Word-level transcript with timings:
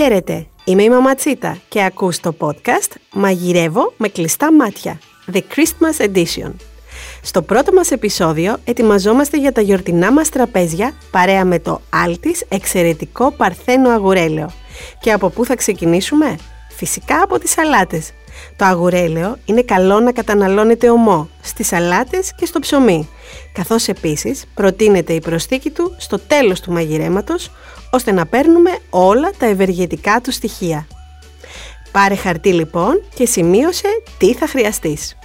Χαίρετε, 0.00 0.46
είμαι 0.64 0.82
η 0.82 0.88
Μαματσίτα 0.88 1.58
και 1.68 1.84
ακούς 1.84 2.20
το 2.20 2.34
podcast 2.38 2.92
«Μαγειρεύω 3.12 3.92
με 3.96 4.08
κλειστά 4.08 4.52
μάτια» 4.52 4.98
The 5.32 5.36
Christmas 5.38 6.06
Edition. 6.06 6.52
Στο 7.22 7.42
πρώτο 7.42 7.72
μας 7.72 7.90
επεισόδιο 7.90 8.56
ετοιμαζόμαστε 8.64 9.38
για 9.38 9.52
τα 9.52 9.60
γιορτινά 9.60 10.12
μας 10.12 10.28
τραπέζια 10.28 10.92
παρέα 11.10 11.44
με 11.44 11.58
το 11.58 11.80
άλτης 11.90 12.44
εξαιρετικό 12.48 13.30
παρθένο 13.30 13.90
αγουρέλαιο. 13.90 14.50
Και 15.00 15.12
από 15.12 15.28
πού 15.28 15.44
θα 15.44 15.56
ξεκινήσουμε; 15.56 16.36
Φυσικά 16.68 17.22
από 17.22 17.38
τις 17.38 17.50
σαλάτες. 17.50 18.12
Το 18.58 18.64
αγουρέλαιο 18.64 19.36
είναι 19.44 19.62
καλό 19.62 20.00
να 20.00 20.12
καταναλώνεται 20.12 20.90
ομό 20.90 21.28
στις 21.42 21.66
σαλάτες 21.66 22.34
και 22.34 22.46
στο 22.46 22.58
ψωμί, 22.58 23.08
καθώς 23.52 23.88
επίσης 23.88 24.44
προτείνεται 24.54 25.12
η 25.12 25.20
προσθήκη 25.20 25.70
του 25.70 25.94
στο 25.98 26.18
τέλος 26.18 26.60
του 26.60 26.72
μαγειρέματος, 26.72 27.50
ώστε 27.90 28.12
να 28.12 28.26
παίρνουμε 28.26 28.70
όλα 28.90 29.30
τα 29.38 29.46
ευεργετικά 29.46 30.20
του 30.20 30.32
στοιχεία. 30.32 30.86
Πάρε 31.92 32.14
χαρτί 32.14 32.52
λοιπόν 32.52 33.02
και 33.14 33.26
σημείωσε 33.26 33.88
τι 34.18 34.34
θα 34.34 34.46
χρειαστείς. 34.46 35.16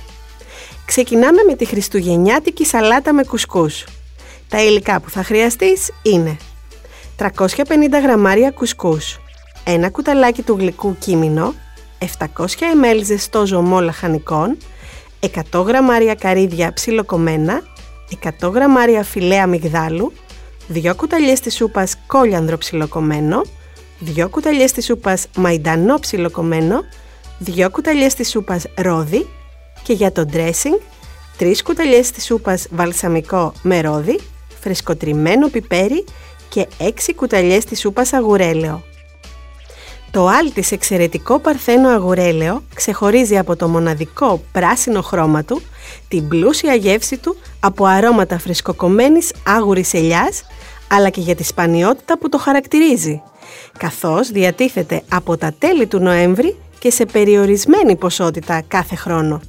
Ξεκινάμε 0.86 1.44
με 1.48 1.56
τη 1.56 1.66
χριστουγεννιάτικη 1.66 2.66
σαλάτα 2.66 3.14
με 3.14 3.24
κουσκούς. 3.24 3.86
Τα 4.50 4.64
υλικά 4.64 5.00
που 5.00 5.10
θα 5.10 5.24
χρειαστείς 5.24 5.92
είναι 6.02 6.38
350 7.18 7.30
γραμμάρια 8.04 8.52
κουσκούς, 8.52 9.20
ένα 9.64 9.90
κουταλάκι 9.90 10.42
του 10.42 10.56
γλυκού 10.60 10.96
κίμινο, 11.00 11.54
700 12.04 12.46
ml 12.46 13.02
ζεστό 13.04 13.46
ζωμό 13.46 13.80
λαχανικών, 13.80 14.58
100 15.52 15.64
γραμμάρια 15.66 16.16
καρύδια 16.16 16.74
ψιλοκομμένα, 16.74 17.62
100 18.40 18.52
γραμμάρια 18.54 19.04
φιλέ 19.04 19.40
αμυγδάλου, 19.40 20.14
2 20.74 20.94
κουταλιές 20.96 21.40
της 21.40 21.56
σούπας 21.56 21.96
κόλιανδρο 22.08 22.58
ψιλοκομμένο, 22.58 23.42
2 24.16 24.28
κουταλιές 24.30 24.72
της 24.72 24.86
σούπας 24.86 25.28
μαϊντανό 25.36 26.00
ψιλοκομμένο, 26.00 26.84
2 27.40 27.70
κουταλιές 27.72 28.14
της 28.14 28.30
σούπας 28.30 28.64
ρόδι 28.76 29.28
και 29.84 29.94
για 29.94 30.12
το 30.12 30.26
dressing 30.34 30.80
3 31.38 31.64
κουταλιές 31.64 32.12
της 32.12 32.26
σούπας 32.26 32.68
βαλσαμικό 32.72 33.54
με 33.62 33.82
ρόδι, 33.82 34.20
φρεσκοτριμμένο 34.60 35.48
πιπέρι 35.48 36.04
και 36.50 36.68
6 36.78 37.14
κουταλιές 37.16 37.66
της 37.66 37.80
σούπας 37.80 38.14
αγουρέλαιο. 38.14 38.84
Το 40.14 40.28
άλτης 40.28 40.72
εξαιρετικό 40.72 41.40
παρθένο 41.40 41.90
αγουρέλαιο 41.90 42.64
ξεχωρίζει 42.74 43.38
από 43.38 43.56
το 43.56 43.68
μοναδικό 43.68 44.44
πράσινο 44.52 45.02
χρώμα 45.02 45.44
του, 45.44 45.62
την 46.08 46.28
πλούσια 46.28 46.74
γεύση 46.74 47.18
του 47.18 47.36
από 47.60 47.86
αρώματα 47.86 48.40
φρεσκοκομμένης 48.40 49.32
άγουρης 49.48 49.94
ελιάς, 49.94 50.44
αλλά 50.90 51.10
και 51.10 51.22
για 51.22 51.36
τη 51.36 51.44
σπανιότητα 51.44 52.18
που 52.18 52.30
το 52.30 52.38
χαρακτηρίζει, 52.38 53.22
καθώς 53.78 54.32
διατίθεται 54.32 55.02
από 55.10 55.38
τα 55.38 55.54
τέλη 55.60 55.88
του 55.88 56.00
Νοέμβρη 56.00 56.58
και 56.80 56.92
σε 56.92 57.06
περιορισμένη 57.06 57.96
ποσότητα 57.96 58.62
κάθε 58.68 58.96
χρόνο. 58.96 59.42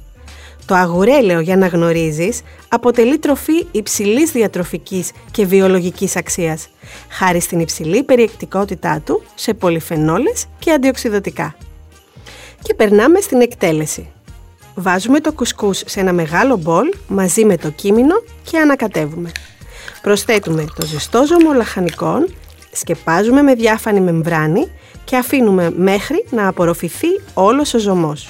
Το 0.65 0.75
αγουρέλαιο, 0.75 1.39
για 1.39 1.57
να 1.57 1.67
γνωρίζεις, 1.67 2.41
αποτελεί 2.69 3.17
τροφή 3.17 3.67
υψηλής 3.71 4.31
διατροφικής 4.31 5.11
και 5.31 5.45
βιολογικής 5.45 6.15
αξίας, 6.15 6.67
χάρη 7.09 7.39
στην 7.39 7.59
υψηλή 7.59 8.03
περιεκτικότητά 8.03 9.01
του 9.05 9.23
σε 9.35 9.53
πολυφενόλες 9.53 10.45
και 10.59 10.71
αντιοξυδοτικά. 10.71 11.55
Και 12.61 12.73
περνάμε 12.73 13.19
στην 13.19 13.41
εκτέλεση. 13.41 14.09
Βάζουμε 14.75 15.19
το 15.19 15.31
κουσκούς 15.33 15.83
σε 15.85 15.99
ένα 15.99 16.13
μεγάλο 16.13 16.57
μπολ 16.57 16.93
μαζί 17.07 17.45
με 17.45 17.57
το 17.57 17.69
κίμινο 17.69 18.23
και 18.43 18.57
ανακατεύουμε. 18.57 19.31
Προσθέτουμε 20.01 20.65
το 20.75 20.85
ζεστό 20.85 21.25
ζωμό 21.25 21.53
λαχανικών, 21.53 22.33
σκεπάζουμε 22.71 23.41
με 23.41 23.53
διάφανη 23.53 24.01
μεμβράνη 24.01 24.67
και 25.03 25.17
αφήνουμε 25.17 25.71
μέχρι 25.75 26.25
να 26.29 26.47
απορροφηθεί 26.47 27.07
όλος 27.33 27.73
ο 27.73 27.79
ζωμός. 27.79 28.29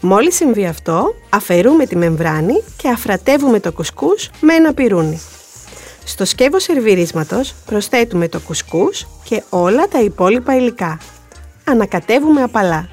Μόλις 0.00 0.34
συμβεί 0.34 0.66
αυτό, 0.66 1.14
αφαιρούμε 1.28 1.86
τη 1.86 1.96
μεμβράνη 1.96 2.62
και 2.76 2.88
αφρατεύουμε 2.88 3.60
το 3.60 3.72
κουσκούς 3.72 4.30
με 4.40 4.54
ένα 4.54 4.74
πυρούνι. 4.74 5.20
Στο 6.04 6.24
σκεύος 6.24 6.62
σερβιρίσματος 6.62 7.54
προσθέτουμε 7.66 8.28
το 8.28 8.40
κουσκούς 8.40 9.06
και 9.24 9.42
όλα 9.48 9.88
τα 9.88 10.00
υπόλοιπα 10.00 10.56
υλικά. 10.56 10.98
Ανακατεύουμε 11.64 12.42
απαλά. 12.42 12.88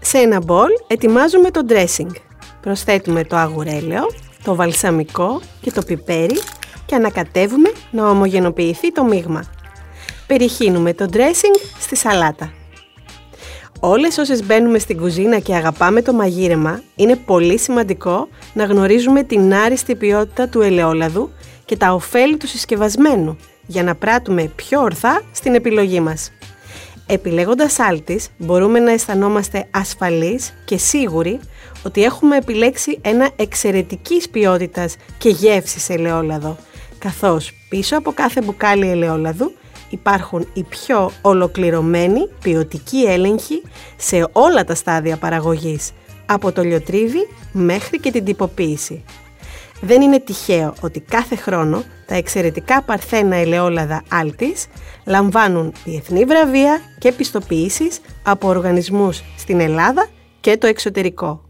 Σε 0.00 0.18
ένα 0.18 0.40
μπολ 0.40 0.70
ετοιμάζουμε 0.86 1.50
το 1.50 1.60
dressing. 1.68 2.10
Προσθέτουμε 2.60 3.24
το 3.24 3.36
αγουρέλαιο, 3.36 4.06
το 4.44 4.54
βαλσαμικό 4.54 5.40
και 5.60 5.72
το 5.72 5.82
πιπέρι 5.82 6.38
και 6.86 6.94
ανακατεύουμε 6.94 7.72
να 7.90 8.08
ομογενοποιηθεί 8.08 8.92
το 8.92 9.04
μείγμα. 9.04 9.44
Περιχύνουμε 10.26 10.94
το 10.94 11.08
dressing 11.12 11.60
στη 11.80 11.96
σαλάτα. 11.96 12.52
Όλες 13.80 14.18
όσες 14.18 14.44
μπαίνουμε 14.44 14.78
στην 14.78 14.98
κουζίνα 14.98 15.38
και 15.38 15.54
αγαπάμε 15.54 16.02
το 16.02 16.12
μαγείρεμα, 16.12 16.82
είναι 16.96 17.16
πολύ 17.16 17.58
σημαντικό 17.58 18.28
να 18.52 18.64
γνωρίζουμε 18.64 19.22
την 19.22 19.54
άριστη 19.54 19.94
ποιότητα 19.94 20.48
του 20.48 20.60
ελαιόλαδου 20.60 21.30
και 21.64 21.76
τα 21.76 21.92
ωφέλη 21.92 22.36
του 22.36 22.46
συσκευασμένου, 22.46 23.36
για 23.66 23.82
να 23.82 23.94
πράττουμε 23.94 24.52
πιο 24.56 24.80
ορθά 24.80 25.22
στην 25.32 25.54
επιλογή 25.54 26.00
μας. 26.00 26.32
Επιλέγοντας 27.06 27.78
άλτης, 27.78 28.28
μπορούμε 28.38 28.78
να 28.78 28.92
αισθανόμαστε 28.92 29.68
ασφαλείς 29.70 30.54
και 30.64 30.76
σίγουροι 30.76 31.40
ότι 31.82 32.02
έχουμε 32.02 32.36
επιλέξει 32.36 32.98
ένα 33.02 33.30
εξαιρετικής 33.36 34.28
ποιότητας 34.28 34.96
και 35.18 35.28
γεύσης 35.28 35.88
ελαιόλαδο, 35.88 36.56
καθώς 36.98 37.52
πίσω 37.68 37.96
από 37.96 38.12
κάθε 38.12 38.40
μπουκάλι 38.42 38.90
ελαιόλαδου 38.90 39.52
υπάρχουν 39.90 40.48
οι 40.52 40.62
πιο 40.62 41.10
ολοκληρωμένοι 41.22 42.28
ποιοτικοί 42.42 43.02
έλεγχοι 43.02 43.62
σε 43.96 44.28
όλα 44.32 44.64
τα 44.64 44.74
στάδια 44.74 45.16
παραγωγής, 45.16 45.92
από 46.26 46.52
το 46.52 46.62
λιοτρίβι 46.62 47.28
μέχρι 47.52 48.00
και 48.00 48.10
την 48.10 48.24
τυποποίηση. 48.24 49.04
Δεν 49.80 50.02
είναι 50.02 50.20
τυχαίο 50.20 50.74
ότι 50.80 51.00
κάθε 51.00 51.36
χρόνο 51.36 51.82
τα 52.06 52.14
εξαιρετικά 52.14 52.82
παρθένα 52.82 53.36
ελαιόλαδα 53.36 54.02
άλτης 54.08 54.66
λαμβάνουν 55.06 55.72
διεθνή 55.84 56.24
βραβεία 56.24 56.80
και 56.98 57.12
πιστοποιήσεις 57.12 58.00
από 58.22 58.48
οργανισμούς 58.48 59.22
στην 59.36 59.60
Ελλάδα 59.60 60.08
και 60.40 60.56
το 60.56 60.66
εξωτερικό. 60.66 61.40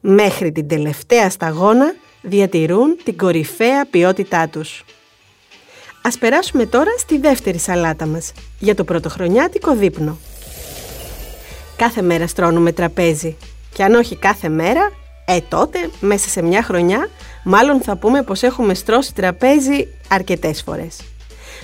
Μέχρι 0.00 0.52
την 0.52 0.68
τελευταία 0.68 1.30
σταγόνα 1.30 1.94
διατηρούν 2.22 2.96
την 3.04 3.16
κορυφαία 3.16 3.86
ποιότητά 3.86 4.48
τους. 4.48 4.84
Ας 6.06 6.18
περάσουμε 6.18 6.66
τώρα 6.66 6.90
στη 6.98 7.18
δεύτερη 7.18 7.58
σαλάτα 7.58 8.06
μας, 8.06 8.32
για 8.58 8.74
το 8.74 8.84
πρωτοχρονιάτικο 8.84 9.74
δείπνο. 9.76 10.18
Κάθε 11.76 12.02
μέρα 12.02 12.26
στρώνουμε 12.26 12.72
τραπέζι 12.72 13.36
και 13.72 13.82
αν 13.82 13.94
όχι 13.94 14.16
κάθε 14.16 14.48
μέρα, 14.48 14.90
ε 15.24 15.38
τότε 15.48 15.90
μέσα 16.00 16.28
σε 16.28 16.42
μια 16.42 16.62
χρονιά 16.62 17.08
μάλλον 17.44 17.80
θα 17.80 17.96
πούμε 17.96 18.22
πως 18.22 18.42
έχουμε 18.42 18.74
στρώσει 18.74 19.14
τραπέζι 19.14 19.88
αρκετές 20.08 20.62
φορές. 20.62 21.00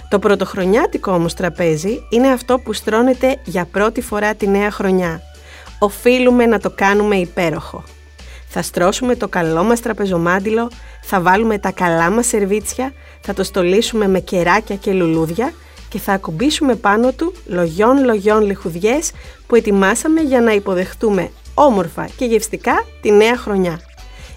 Το 0.09 0.19
πρωτοχρονιάτικο 0.19 1.13
όμως 1.13 1.35
τραπέζι 1.35 2.07
είναι 2.11 2.29
αυτό 2.29 2.59
που 2.59 2.73
στρώνεται 2.73 3.41
για 3.45 3.65
πρώτη 3.65 4.01
φορά 4.01 4.35
τη 4.35 4.49
νέα 4.49 4.71
χρονιά. 4.71 5.23
Οφείλουμε 5.79 6.47
να 6.47 6.61
το 6.61 6.71
κάνουμε 6.71 7.17
υπέροχο. 7.17 7.85
Θα 8.53 8.63
στρώσουμε 8.63 9.17
το 9.17 9.29
καλό 9.29 9.63
μας 9.63 9.81
τραπεζομάντιλο, 9.81 10.71
θα 11.03 11.21
βάλουμε 11.21 11.59
τα 11.59 11.71
καλά 11.71 12.11
μας 12.11 12.27
σερβίτσια, 12.27 12.93
θα 13.21 13.35
το 13.35 13.45
στολίσουμε 13.45 14.09
με 14.09 14.21
κεράκια 14.21 14.77
και 14.77 14.93
λουλούδια 14.93 15.53
και 15.89 15.99
θα 15.99 16.13
ακουμπήσουμε 16.13 16.75
πάνω 16.75 17.13
του 17.13 17.35
λογιών 17.47 18.05
λογιών 18.05 18.43
λιχουδιές 18.43 19.11
που 19.47 19.55
ετοιμάσαμε 19.55 20.21
για 20.21 20.41
να 20.41 20.53
υποδεχτούμε 20.53 21.31
όμορφα 21.55 22.09
και 22.17 22.25
γευστικά 22.25 22.85
τη 23.01 23.13
νέα 23.13 23.37
χρονιά. 23.37 23.81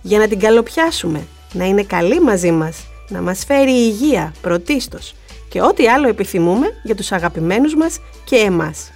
Για 0.01 0.19
να 0.19 0.27
την 0.27 0.39
καλοπιάσουμε, 0.39 1.27
να 1.53 1.65
είναι 1.65 1.83
καλή 1.83 2.21
μαζί 2.21 2.51
μας, 2.51 2.77
να 3.09 3.21
μας 3.21 3.43
φέρει 3.45 3.71
υγεία 3.71 4.33
πρωτίστως 4.41 5.15
και 5.49 5.61
ό,τι 5.61 5.87
άλλο 5.87 6.07
επιθυμούμε 6.07 6.67
για 6.83 6.95
τους 6.95 7.11
αγαπημένους 7.11 7.75
μας 7.75 7.99
και 8.23 8.35
εμάς. 8.35 8.91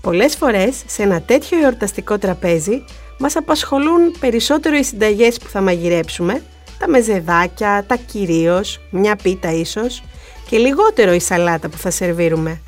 Πολλές 0.00 0.36
φορές 0.36 0.82
σε 0.86 1.02
ένα 1.02 1.20
τέτοιο 1.20 1.58
εορταστικό 1.58 2.18
τραπέζι 2.18 2.84
μας 3.18 3.36
απασχολούν 3.36 4.14
περισσότερο 4.20 4.76
οι 4.76 4.82
συνταγές 4.82 5.38
που 5.38 5.48
θα 5.48 5.60
μαγειρέψουμε, 5.60 6.42
τα 6.78 6.88
μεζεδάκια, 6.88 7.84
τα 7.86 7.96
κυρίως, 7.96 8.80
μια 8.90 9.16
πίτα 9.16 9.52
ίσως 9.52 10.02
και 10.48 10.58
λιγότερο 10.58 11.12
η 11.12 11.20
σαλάτα 11.20 11.68
που 11.68 11.78
θα 11.78 11.90
σερβίρουμε. 11.90 12.60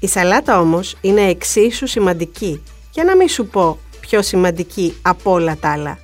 Η 0.00 0.08
σαλάτα 0.08 0.60
όμως 0.60 0.96
είναι 1.00 1.20
εξίσου 1.20 1.86
σημαντική, 1.86 2.62
για 2.90 3.04
να 3.04 3.16
μην 3.16 3.28
σου 3.28 3.46
πω 3.46 3.78
πιο 4.00 4.22
σημαντική 4.22 4.94
από 5.02 5.30
όλα 5.30 5.56
τα 5.60 5.72
άλλα. 5.72 5.98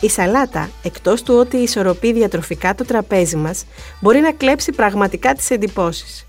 Η 0.00 0.08
σαλάτα, 0.08 0.70
εκτός 0.82 1.22
του 1.22 1.34
ότι 1.34 1.56
ισορροπεί 1.56 2.12
διατροφικά 2.12 2.74
το 2.74 2.84
τραπέζι 2.84 3.36
μας, 3.36 3.64
μπορεί 4.00 4.20
να 4.20 4.32
κλέψει 4.32 4.72
πραγματικά 4.72 5.34
τις 5.34 5.50
εντυπώσεις. 5.50 6.26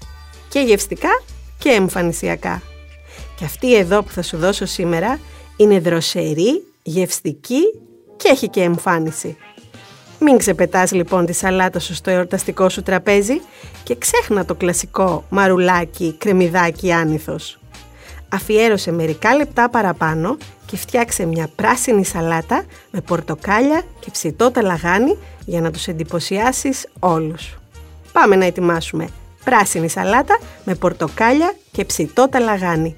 Και 0.50 0.60
γευστικά 0.60 1.22
και 1.58 1.70
εμφανισιακά. 1.70 2.62
Και 3.36 3.46
αυτή 3.46 3.76
εδώ 3.76 4.04
που 4.04 4.12
θα 4.12 4.22
σου 4.22 4.38
δώσω 4.38 4.66
σήμερα 4.66 5.20
είναι 5.58 5.80
δροσερή, 5.80 6.64
γευστική 6.84 7.62
και 8.18 8.30
έχει 8.30 8.50
και 8.50 8.62
εμφάνιση. 8.62 9.38
Μην 10.20 10.38
ξεπετάς 10.38 10.92
λοιπόν 10.92 11.26
τη 11.26 11.34
σαλάτα 11.34 11.80
σου 11.80 11.94
στο 11.94 12.10
εορταστικό 12.10 12.70
σου 12.70 12.84
τραπέζι 12.84 13.42
και 13.84 13.96
ξέχνα 13.96 14.46
το 14.46 14.56
κλασικό 14.56 15.24
μαρουλάκι, 15.30 16.16
κρεμμυδάκι 16.18 16.92
άνηθος. 16.92 17.60
Αφιέρωσε 18.30 18.92
μερικά 18.92 19.36
λεπτά 19.36 19.70
παραπάνω 19.70 20.38
και 20.66 20.78
φτιάξε 20.78 21.26
μια 21.26 21.50
πράσινη 21.56 22.06
σαλάτα 22.06 22.66
με 22.92 23.02
πορτοκάλια 23.02 23.84
και 24.00 24.12
ψητό 24.12 24.52
ταλαγάνι 24.52 25.18
για 25.46 25.62
να 25.62 25.72
τους 25.72 25.88
εντυπωσιάσεις 25.88 26.88
όλους. 27.00 27.58
Πάμε 28.12 28.36
να 28.36 28.46
ετοιμάσουμε 28.46 29.08
πράσινη 29.44 29.90
σαλάτα 29.90 30.40
με 30.64 30.76
πορτοκάλια 30.76 31.56
και 31.72 31.86
ψητό 31.86 32.30
ταλαγάνι. 32.30 32.96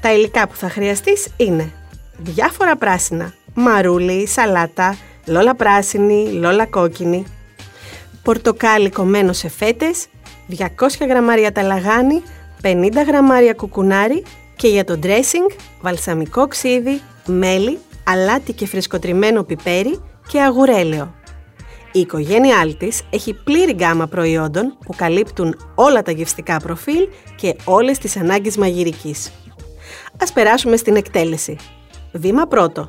Τα 0.00 0.14
υλικά 0.14 0.48
που 0.48 0.56
θα 0.56 0.68
χρειαστείς 0.68 1.28
είναι 1.36 1.72
διάφορα 2.18 2.76
πράσινα, 2.76 3.34
μαρούλι, 3.54 4.26
σαλάτα, 4.28 4.96
λόλα 5.26 5.54
πράσινη, 5.54 6.30
λόλα 6.32 6.66
κόκκινη, 6.66 7.24
πορτοκάλι 8.22 8.90
κομμένο 8.90 9.32
σε 9.32 9.48
φέτες, 9.48 10.06
200 10.58 10.66
γραμμάρια 11.08 11.52
ταλαγάνι, 11.52 12.22
50 12.62 13.04
γραμμάρια 13.06 13.54
κουκουνάρι 13.54 14.24
και 14.56 14.68
για 14.68 14.84
το 14.84 14.98
dressing 15.02 15.56
βαλσαμικό 15.80 16.48
ξύδι, 16.48 17.00
μέλι, 17.26 17.78
αλάτι 18.04 18.52
και 18.52 18.66
φρεσκοτριμμένο 18.66 19.42
πιπέρι 19.42 20.00
και 20.28 20.40
αγουρέλαιο. 20.40 21.14
Η 21.92 22.00
οικογένειά 22.00 22.74
της 22.78 23.02
έχει 23.10 23.34
πλήρη 23.44 23.72
γκάμα 23.72 24.06
προϊόντων 24.06 24.78
που 24.84 24.94
καλύπτουν 24.96 25.56
όλα 25.74 26.02
τα 26.02 26.10
γευστικά 26.10 26.56
προφίλ 26.56 27.08
και 27.36 27.56
όλες 27.64 27.98
τις 27.98 28.16
ανάγκες 28.16 28.56
μαγειρικής. 28.56 29.32
Ας 30.22 30.32
περάσουμε 30.32 30.76
στην 30.76 30.96
εκτέλεση. 30.96 31.56
Βήμα 32.16 32.46
πρώτο. 32.46 32.88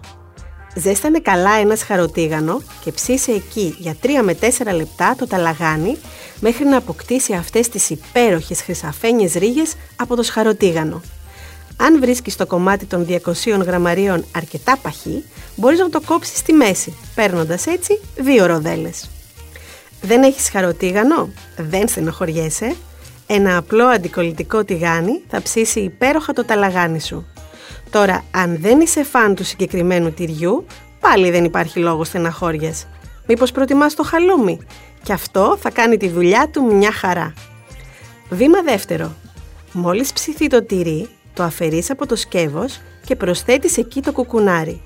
Ζέστανε 0.76 1.20
καλά 1.20 1.52
ένα 1.52 1.76
σχαροτίγανο 1.76 2.62
και 2.84 2.92
ψήσε 2.92 3.32
εκεί 3.32 3.76
για 3.80 3.96
3 4.04 4.08
με 4.24 4.38
4 4.42 4.48
λεπτά 4.76 5.16
το 5.18 5.28
ταλαγάνι 5.28 5.98
μέχρι 6.40 6.66
να 6.66 6.78
αποκτήσει 6.78 7.34
αυτές 7.34 7.70
τις 7.70 7.90
υπέροχες 7.90 8.62
χρυσαφένιες 8.62 9.34
ρίγες 9.34 9.74
από 9.96 10.16
το 10.16 10.24
σχαροτίγανο. 10.24 11.02
Αν 11.78 12.00
βρίσκεις 12.00 12.36
το 12.36 12.46
κομμάτι 12.46 12.86
των 12.86 13.08
200 13.10 13.60
γραμμαρίων 13.66 14.26
αρκετά 14.36 14.78
παχύ, 14.78 15.24
μπορείς 15.56 15.80
να 15.80 15.90
το 15.90 16.02
κόψεις 16.06 16.38
στη 16.38 16.54
μέση, 16.54 16.98
παίρνοντας 17.16 17.66
έτσι 17.66 18.00
δύο 18.16 18.46
ροδέλες. 18.46 19.10
Δεν 20.02 20.24
έχεις 20.24 20.50
χαροτίγανο; 20.50 21.30
Δεν 21.58 21.88
στενοχωριέσαι. 21.88 22.76
Ένα 23.28 23.58
απλό 23.58 23.86
αντικολλητικό 23.86 24.64
τηγάνι 24.64 25.22
θα 25.30 25.42
ψήσει 25.42 25.80
υπέροχα 25.80 26.34
το 26.34 26.46
ταλαγάνι 26.46 27.02
σου. 27.02 27.26
Τώρα, 27.89 28.24
αν 28.31 28.57
δεν 28.62 28.80
είσαι 28.80 29.04
φαν 29.04 29.36
του 29.36 29.44
συγκεκριμένου 29.44 30.12
τυριού, 30.12 30.66
πάλι 31.00 31.31
δεν 31.31 31.44
υπάρχει 31.44 31.80
λόγος 31.80 32.07
στεναχώριας. 32.07 32.88
Μήπως 33.28 33.51
προτιμάς 33.51 33.95
το 33.95 34.04
χαλούμι; 34.04 34.60
Και 35.04 35.13
αυτό 35.13 35.57
θα 35.60 35.69
κάνει 35.69 35.98
τη 35.98 36.10
δουλειά 36.10 36.50
του 36.51 36.75
μια 36.75 36.92
χαρά. 36.92 37.34
Βήμα 38.30 38.62
δεύτερο. 38.62 39.12
Μόλις 39.72 40.13
ψηθεί 40.13 40.48
το 40.48 40.63
τυρί, 40.63 41.10
το 41.34 41.44
αφαιρείς 41.44 41.89
από 41.89 42.06
το 42.06 42.16
σκεύος 42.16 42.81
και 43.06 43.16
προσθέτεις 43.16 43.78
εκεί 43.78 44.01
το 44.01 44.12
κουκουνάρι. 44.12 44.81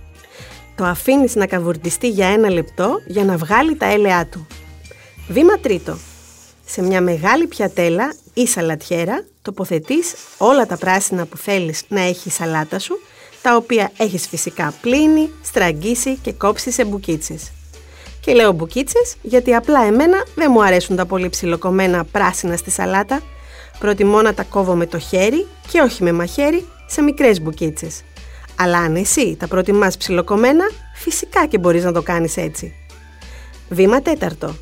Το 0.75 0.85
αφήνεις 0.85 1.35
να 1.35 1.45
καβουρτιστεί 1.45 2.09
για 2.09 2.27
ένα 2.27 2.49
λεπτό 2.49 3.01
για 3.05 3.23
να 3.23 3.37
βγάλει 3.37 3.75
τα 3.75 3.85
έλαιά 3.85 4.27
του. 4.31 4.47
Βήμα 5.27 5.57
τρίτο. 5.57 5.97
Σε 6.65 6.81
μια 6.81 7.01
μεγάλη 7.01 7.47
πιατέλα 7.47 8.13
ή 8.33 8.47
σαλατιέρα 8.47 9.25
τοποθετείς 9.41 10.13
όλα 10.37 10.65
τα 10.65 10.77
πράσινα 10.77 11.25
που 11.25 11.37
θέλεις 11.37 11.83
να 11.87 12.01
έχει 12.01 12.27
η 12.27 12.31
σαλάτα 12.31 12.79
σου, 12.79 12.99
τα 13.41 13.55
οποία 13.55 13.91
έχεις 13.97 14.27
φυσικά 14.27 14.73
πλύνει, 14.81 15.29
στραγγίσει 15.41 16.17
και 16.17 16.31
κόψει 16.31 16.71
σε 16.71 16.85
μπουκίτσες. 16.85 17.51
Και 18.21 18.33
λέω 18.33 18.51
μπουκίτσες 18.51 19.15
γιατί 19.21 19.53
απλά 19.55 19.83
εμένα 19.83 20.25
δεν 20.35 20.51
μου 20.51 20.63
αρέσουν 20.63 20.95
τα 20.95 21.05
πολύ 21.05 21.29
ψιλοκομμένα 21.29 22.03
πράσινα 22.03 22.57
στη 22.57 22.71
σαλάτα, 22.71 23.21
προτιμώ 23.79 24.21
να 24.21 24.33
τα 24.33 24.43
κόβω 24.43 24.75
με 24.75 24.85
το 24.85 24.99
χέρι 24.99 25.47
και 25.71 25.79
όχι 25.79 26.03
με 26.03 26.11
μαχαίρι 26.11 26.67
σε 26.85 27.01
μικρές 27.01 27.41
μπουκίτσες. 27.41 28.01
Αλλά 28.55 28.77
αν 28.77 28.95
εσύ 28.95 29.35
τα 29.39 29.47
προτιμάς 29.47 29.97
ψιλοκομμένα, 29.97 30.69
φυσικά 30.95 31.45
και 31.45 31.57
μπορείς 31.57 31.83
να 31.83 31.91
το 31.91 32.01
κάνεις 32.01 32.37
έτσι. 32.37 32.73
Βήμα 33.69 34.01
τέταρτο. 34.01 34.55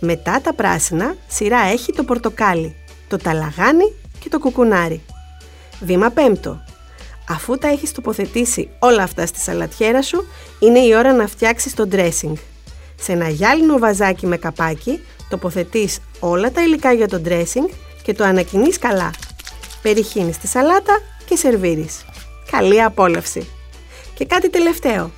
Μετά 0.00 0.40
τα 0.40 0.54
πράσινα, 0.54 1.16
σειρά 1.28 1.58
έχει 1.58 1.92
το 1.92 2.04
πορτοκάλι, 2.04 2.74
το 3.16 3.22
ταλαγάνι 3.22 3.94
και 4.18 4.28
το 4.28 4.38
κουκουνάρι. 4.38 5.02
Βήμα 5.80 6.10
πέμπτο. 6.10 6.62
Αφού 7.28 7.58
τα 7.58 7.68
έχεις 7.68 7.92
τοποθετήσει 7.92 8.70
όλα 8.78 9.02
αυτά 9.02 9.26
στη 9.26 9.40
σαλατιέρα 9.40 10.02
σου, 10.02 10.26
είναι 10.58 10.78
η 10.78 10.94
ώρα 10.94 11.12
να 11.12 11.26
φτιάξεις 11.26 11.74
το 11.74 11.88
dressing. 11.92 12.32
Σε 13.00 13.12
ένα 13.12 13.28
γυάλινο 13.28 13.78
βαζάκι 13.78 14.26
με 14.26 14.36
καπάκι, 14.36 15.00
τοποθετείς 15.28 15.98
όλα 16.20 16.50
τα 16.50 16.62
υλικά 16.62 16.92
για 16.92 17.08
το 17.08 17.22
dressing 17.24 17.70
και 18.02 18.14
το 18.14 18.24
ανακοινείς 18.24 18.78
καλά. 18.78 19.10
Περιχύνεις 19.82 20.38
τη 20.38 20.46
σαλάτα 20.46 21.00
και 21.24 21.36
σερβίρεις. 21.36 22.04
Καλή 22.50 22.82
απόλαυση! 22.82 23.48
Και 24.14 24.24
κάτι 24.24 24.50
τελευταίο. 24.50 25.10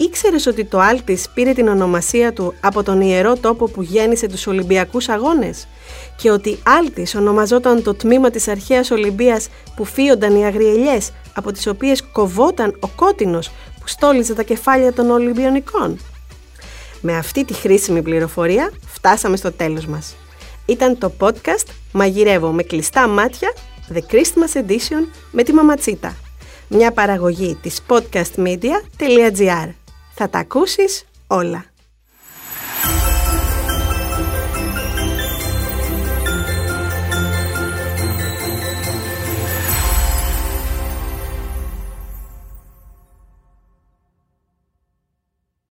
Ήξερες 0.00 0.46
ότι 0.46 0.64
το 0.64 0.78
Άλτις 0.78 1.28
πήρε 1.34 1.52
την 1.52 1.68
ονομασία 1.68 2.32
του 2.32 2.54
από 2.60 2.82
τον 2.82 3.00
ιερό 3.00 3.36
τόπο 3.36 3.68
που 3.68 3.82
γέννησε 3.82 4.26
τους 4.26 4.46
Ολυμπιακούς 4.46 5.08
Αγώνες 5.08 5.68
και 6.16 6.30
ότι 6.30 6.58
Άλτις 6.66 7.14
ονομαζόταν 7.14 7.82
το 7.82 7.94
τμήμα 7.94 8.30
της 8.30 8.48
αρχαίας 8.48 8.90
Ολυμπίας 8.90 9.48
που 9.76 9.84
φύονταν 9.84 10.36
οι 10.36 10.44
αγριελιές 10.44 11.12
από 11.34 11.52
τις 11.52 11.66
οποίες 11.66 12.02
κοβόταν 12.12 12.76
ο 12.80 12.88
κότινος 12.88 13.50
που 13.80 13.88
στόλιζε 13.88 14.34
τα 14.34 14.42
κεφάλια 14.42 14.92
των 14.92 15.10
Ολυμπιονικών. 15.10 15.98
Με 17.00 17.16
αυτή 17.16 17.44
τη 17.44 17.54
χρήσιμη 17.54 18.02
πληροφορία 18.02 18.72
φτάσαμε 18.86 19.36
στο 19.36 19.52
τέλος 19.52 19.86
μας. 19.86 20.16
Ήταν 20.66 20.98
το 20.98 21.12
podcast 21.20 21.66
«Μαγειρεύω 21.92 22.50
με 22.50 22.62
κλειστά 22.62 23.08
μάτια» 23.08 23.52
The 23.94 24.00
Christmas 24.12 24.56
Edition 24.62 25.06
με 25.30 25.42
τη 25.42 25.52
Μαματσίτα. 25.52 26.16
Μια 26.68 26.92
παραγωγή 26.92 27.58
της 27.62 27.80
podcastmedia.gr. 27.88 29.79
Θα 30.14 30.28
τα 30.28 30.38
ακούσεις 30.38 31.04
όλα. 31.26 31.64